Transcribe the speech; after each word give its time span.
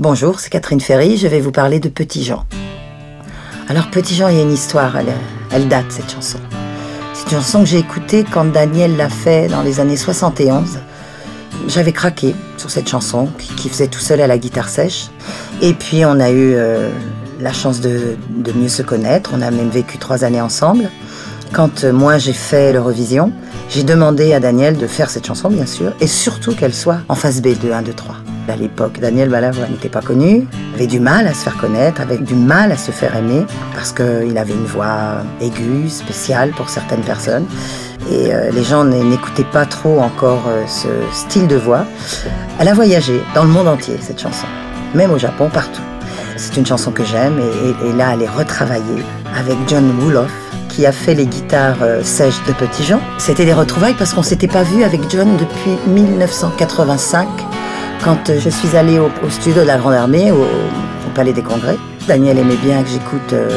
Bonjour, 0.00 0.40
c'est 0.40 0.48
Catherine 0.48 0.80
Ferry, 0.80 1.18
je 1.18 1.28
vais 1.28 1.40
vous 1.40 1.52
parler 1.52 1.78
de 1.78 1.90
Petit 1.90 2.24
Jean. 2.24 2.46
Alors 3.68 3.90
Petit 3.90 4.14
Jean, 4.14 4.28
il 4.28 4.36
y 4.36 4.38
a 4.38 4.42
une 4.42 4.54
histoire, 4.54 4.94
elle, 4.96 5.68
date 5.68 5.84
cette 5.90 6.10
chanson. 6.10 6.38
C'est 7.12 7.24
une 7.24 7.42
chanson 7.42 7.60
que 7.60 7.66
j'ai 7.66 7.80
écoutée 7.80 8.24
quand 8.24 8.46
Daniel 8.46 8.96
l'a 8.96 9.10
fait 9.10 9.48
dans 9.48 9.60
les 9.60 9.78
années 9.78 9.98
71. 9.98 10.78
J'avais 11.68 11.92
craqué 11.92 12.34
sur 12.56 12.70
cette 12.70 12.88
chanson 12.88 13.28
qui 13.58 13.68
faisait 13.68 13.88
tout 13.88 14.00
seul 14.00 14.22
à 14.22 14.26
la 14.26 14.38
guitare 14.38 14.70
sèche. 14.70 15.08
Et 15.60 15.74
puis 15.74 16.06
on 16.06 16.18
a 16.18 16.30
eu 16.30 16.54
euh, 16.54 16.88
la 17.38 17.52
chance 17.52 17.82
de, 17.82 18.16
de, 18.30 18.52
mieux 18.52 18.70
se 18.70 18.80
connaître, 18.80 19.32
on 19.34 19.42
a 19.42 19.50
même 19.50 19.68
vécu 19.68 19.98
trois 19.98 20.24
années 20.24 20.40
ensemble. 20.40 20.88
Quand 21.52 21.84
euh, 21.84 21.92
moi 21.92 22.16
j'ai 22.16 22.32
fait 22.32 22.72
l'Eurovision, 22.72 23.34
j'ai 23.68 23.82
demandé 23.82 24.32
à 24.32 24.40
Daniel 24.40 24.78
de 24.78 24.86
faire 24.86 25.10
cette 25.10 25.26
chanson 25.26 25.50
bien 25.50 25.66
sûr, 25.66 25.92
et 26.00 26.06
surtout 26.06 26.54
qu'elle 26.54 26.74
soit 26.74 27.00
en 27.10 27.14
phase 27.14 27.42
B 27.42 27.48
de 27.48 27.70
1, 27.70 27.82
2, 27.82 27.92
3. 27.92 28.16
À 28.48 28.56
l'époque, 28.56 28.98
Daniel 29.00 29.28
Balavoine 29.28 29.70
n'était 29.70 29.88
pas 29.88 30.00
connu, 30.00 30.46
avait 30.74 30.86
du 30.86 30.98
mal 30.98 31.26
à 31.26 31.34
se 31.34 31.44
faire 31.44 31.56
connaître, 31.56 32.00
avait 32.00 32.18
du 32.18 32.34
mal 32.34 32.72
à 32.72 32.76
se 32.76 32.90
faire 32.90 33.14
aimer, 33.14 33.44
parce 33.74 33.92
qu'il 33.92 34.36
avait 34.36 34.52
une 34.52 34.64
voix 34.64 35.22
aiguë, 35.40 35.88
spéciale 35.88 36.50
pour 36.50 36.68
certaines 36.68 37.02
personnes. 37.02 37.46
Et 38.10 38.34
euh, 38.34 38.50
les 38.50 38.64
gens 38.64 38.84
n'écoutaient 38.84 39.44
pas 39.44 39.66
trop 39.66 40.00
encore 40.00 40.42
euh, 40.48 40.64
ce 40.66 40.88
style 41.12 41.46
de 41.46 41.56
voix. 41.56 41.84
Elle 42.58 42.68
a 42.68 42.74
voyagé 42.74 43.20
dans 43.34 43.44
le 43.44 43.50
monde 43.50 43.68
entier, 43.68 43.96
cette 44.00 44.20
chanson, 44.20 44.46
même 44.94 45.12
au 45.12 45.18
Japon, 45.18 45.48
partout. 45.52 45.82
C'est 46.36 46.56
une 46.56 46.66
chanson 46.66 46.90
que 46.90 47.04
j'aime, 47.04 47.38
et, 47.84 47.92
là, 47.92 48.14
elle 48.14 48.22
est 48.22 48.28
retravaillée 48.28 49.04
avec 49.38 49.56
John 49.68 49.92
Wooloff, 50.00 50.32
qui 50.70 50.86
a 50.86 50.92
fait 50.92 51.14
les 51.14 51.26
guitares 51.26 51.82
euh, 51.82 52.02
sèches 52.02 52.42
de 52.48 52.52
Petit 52.52 52.82
Jean. 52.82 53.00
C'était 53.18 53.44
des 53.44 53.52
retrouvailles 53.52 53.94
parce 53.94 54.14
qu'on 54.14 54.22
s'était 54.22 54.48
pas 54.48 54.62
vu 54.62 54.82
avec 54.82 55.00
John 55.10 55.36
depuis 55.36 55.76
1985 55.92 57.28
quand 58.02 58.32
je 58.38 58.48
suis 58.48 58.76
allée 58.76 58.98
au, 58.98 59.10
studio 59.28 59.62
de 59.62 59.66
la 59.66 59.76
Grande 59.76 59.94
Armée, 59.94 60.32
au, 60.32 60.46
Palais 61.14 61.32
des 61.32 61.42
Congrès, 61.42 61.76
Daniel 62.06 62.38
aimait 62.38 62.56
bien 62.56 62.84
que 62.84 62.88
j'écoute 62.88 63.32
euh, 63.32 63.48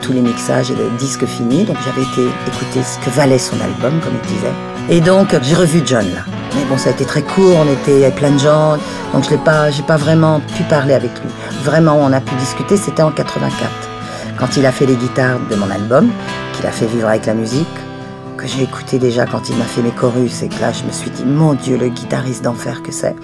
tous 0.00 0.12
les 0.12 0.20
mixages 0.20 0.70
et 0.70 0.76
les 0.76 0.88
disques 0.96 1.26
finis, 1.26 1.64
donc 1.64 1.76
j'avais 1.84 2.02
été 2.02 2.22
écouter 2.46 2.82
ce 2.84 3.04
que 3.04 3.10
valait 3.10 3.38
son 3.38 3.56
album, 3.60 3.98
comme 4.00 4.12
il 4.22 4.28
disait. 4.28 4.52
Et 4.88 5.00
donc 5.00 5.36
j'ai 5.42 5.56
revu 5.56 5.82
John 5.84 6.06
là. 6.14 6.20
Mais 6.54 6.64
bon, 6.68 6.78
ça 6.78 6.90
a 6.90 6.92
été 6.92 7.04
très 7.04 7.22
court, 7.22 7.56
on 7.56 7.72
était 7.72 8.08
plein 8.12 8.30
de 8.30 8.38
gens, 8.38 8.76
donc 9.12 9.24
je 9.24 9.30
n'ai 9.30 9.38
pas, 9.38 9.70
pas 9.88 9.96
vraiment 9.96 10.40
pu 10.56 10.62
parler 10.62 10.94
avec 10.94 11.10
lui. 11.10 11.30
Vraiment, 11.64 11.98
on 12.00 12.12
a 12.12 12.20
pu 12.20 12.34
discuter, 12.36 12.76
c'était 12.76 13.02
en 13.02 13.10
84, 13.10 13.70
quand 14.38 14.56
il 14.56 14.64
a 14.66 14.72
fait 14.72 14.86
les 14.86 14.96
guitares 14.96 15.40
de 15.50 15.56
mon 15.56 15.68
album, 15.68 16.10
qu'il 16.54 16.66
a 16.66 16.70
fait 16.70 16.86
vivre 16.86 17.08
avec 17.08 17.26
la 17.26 17.34
musique, 17.34 17.66
que 18.36 18.46
j'ai 18.46 18.62
écouté 18.62 19.00
déjà 19.00 19.26
quand 19.26 19.48
il 19.48 19.56
m'a 19.56 19.64
fait 19.64 19.82
mes 19.82 19.90
chorus, 19.90 20.42
et 20.42 20.48
que 20.48 20.60
là 20.60 20.70
je 20.70 20.84
me 20.84 20.92
suis 20.92 21.10
dit, 21.10 21.24
mon 21.24 21.54
Dieu, 21.54 21.76
le 21.76 21.88
guitariste 21.88 22.44
d'enfer 22.44 22.82
que 22.82 22.92
c'est. 22.92 23.16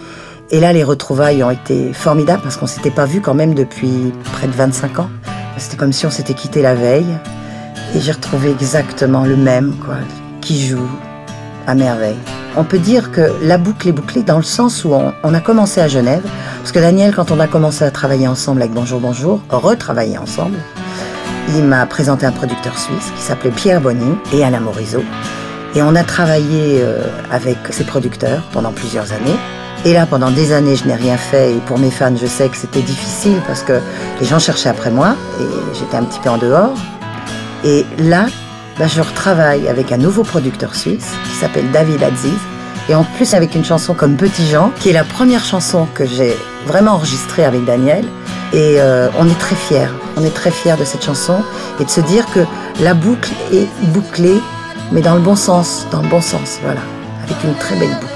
Et 0.50 0.61
là, 0.61 0.72
les 0.72 0.84
retrouvailles 0.84 1.42
ont 1.42 1.50
été 1.50 1.92
formidables 1.92 2.42
parce 2.42 2.56
qu'on 2.56 2.69
s'était 2.69 2.92
pas 2.92 3.05
vu 3.05 3.20
quand 3.20 3.34
même 3.34 3.55
depuis 3.55 4.12
près 4.33 4.47
de 4.47 4.53
25 4.53 5.00
ans. 5.00 5.11
C'était 5.58 5.77
comme 5.77 5.92
si 5.92 6.06
on 6.06 6.11
s'était 6.11 6.34
quitté 6.34 6.62
la 6.62 6.75
veille. 6.75 7.19
Et 7.94 8.00
j'ai 8.00 8.12
retrouvé 8.12 8.50
exactement 8.50 9.25
le 9.25 9.36
même, 9.36 9.75
quoi, 9.84 9.97
qui 10.41 10.66
joue 10.66 10.88
à 11.66 11.75
merveille. 11.75 12.19
On 12.56 12.62
peut 12.62 12.78
dire 12.78 13.11
que 13.11 13.33
la 13.42 13.58
boucle 13.58 13.88
est 13.88 13.92
bouclée 13.92 14.22
dans 14.22 14.36
le 14.36 14.44
sens 14.44 14.84
où 14.84 14.94
on, 14.94 15.34
a 15.34 15.41
commencé 15.41 15.80
à 15.80 15.88
Genève. 15.88 16.22
Parce 16.58 16.72
que 16.72 16.78
Daniel, 16.78 17.14
quand 17.14 17.31
on 17.33 17.41
a 17.41 17.48
commencé 17.48 17.84
à 17.84 17.91
travailler 17.91 18.28
ensemble 18.28 18.62
avec 18.62 18.72
Bonjour 18.72 19.00
Bonjour, 19.00 19.41
retravailler 19.50 20.19
ensemble, 20.19 20.58
il 21.56 21.64
m'a 21.64 21.86
présenté 21.86 22.25
un 22.25 22.33
producteur 22.33 22.78
suisse 22.78 23.12
qui 23.16 23.22
s'appelait 23.22 23.50
Pierre 23.50 23.81
Bonny 23.81 24.14
et 24.33 24.44
Alain 24.44 24.60
Morisot. 24.60 25.05
Et 25.75 25.83
on 25.83 25.94
a 25.94 26.05
travaillé 26.05 26.81
euh, 26.81 27.03
avec 27.31 27.58
ces 27.70 27.84
producteurs 27.84 28.42
pendant 28.53 28.72
plusieurs 28.72 29.12
années. 29.12 29.36
Et 29.87 29.92
là, 29.92 30.05
pendant 30.05 30.33
des 30.33 30.53
années, 30.53 30.75
je 30.75 30.84
n'ai 30.84 30.97
rien 30.97 31.17
fait. 31.17 31.53
Et 31.53 31.61
pour 31.61 31.79
mes 31.79 31.92
fans, 31.92 32.17
je 32.20 32.27
sais 32.27 32.48
que 32.48 32.56
c'était 32.56 32.83
difficile 32.83 33.41
parce 33.47 33.62
que 33.62 33.81
les 34.20 34.27
gens 34.27 34.41
cherchaient 34.41 34.69
après 34.69 34.91
moi 34.91 35.15
et 35.41 35.45
j'étais 35.78 35.97
un 35.97 36.03
petit 36.03 36.19
peu 36.19 36.28
en 36.28 36.39
dehors. 36.39 36.75
Et 37.65 37.87
là, 37.98 38.27
bah, 38.81 38.89
je 38.89 39.01
retravaille 39.01 39.69
avec 39.69 39.93
un 39.93 39.97
nouveau 39.97 40.25
producteur 40.25 40.75
suisse 40.75 41.12
qui 41.28 41.37
s'appelle 41.37 41.71
David 41.71 42.03
Aziz. 42.03 42.34
Et 42.88 42.97
en 42.97 43.05
plus, 43.05 43.33
avec 43.33 43.55
une 43.55 43.65
chanson 43.65 43.94
comme 43.94 44.16
Petit 44.16 44.44
Jean, 44.49 44.72
qui 44.81 44.88
est 44.88 44.93
la 44.93 45.05
première 45.05 45.44
chanson 45.44 45.87
que 45.94 46.05
j'ai 46.05 46.37
vraiment 46.66 46.94
enregistrée 46.94 47.44
avec 47.44 47.65
Daniel. 47.65 48.05
Et 48.53 48.81
euh, 48.81 49.09
on 49.21 49.28
est 49.28 49.39
très 49.39 49.55
fiers. 49.55 49.87
On 50.16 50.25
est 50.25 50.34
très 50.34 50.50
fiers 50.50 50.77
de 50.77 50.84
cette 50.84 51.05
chanson 51.05 51.37
et 51.78 51.84
de 51.84 51.91
se 51.91 52.00
dire 52.00 52.27
que 52.34 52.41
la 52.81 52.94
boucle 52.94 53.31
est 53.53 53.69
bouclée, 53.93 54.41
mais 54.91 55.00
dans 55.00 55.15
le 55.15 55.21
bon 55.21 55.37
sens, 55.37 55.87
dans 55.93 56.03
le 56.03 56.09
bon 56.09 56.21
sens, 56.21 56.59
voilà, 56.65 56.81
avec 57.25 57.37
une 57.44 57.55
très 57.55 57.77
belle 57.77 57.94
boucle. 58.00 58.16